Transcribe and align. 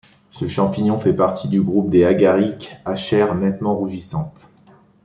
Ce 0.31 0.47
champignon 0.47 0.97
fait 0.97 1.13
partie 1.13 1.47
du 1.47 1.61
groupe 1.61 1.91
des 1.91 2.03
agarics 2.05 2.75
à 2.85 2.95
chair 2.95 3.35
nettement 3.35 3.75
rougissante. 3.77 4.49